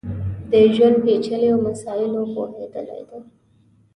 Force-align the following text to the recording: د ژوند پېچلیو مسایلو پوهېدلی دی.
د 0.51 0.51
ژوند 0.75 0.95
پېچلیو 1.03 1.55
مسایلو 1.67 2.21
پوهېدلی 2.33 3.01
دی. 3.09 3.19